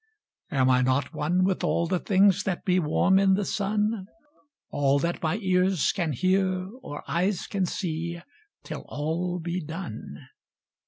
[0.49, 4.07] Am I not one with all the things that be Warm in the sun?
[4.71, 8.19] All that my ears can hear, or eyes can see,
[8.63, 10.25] Till all be done.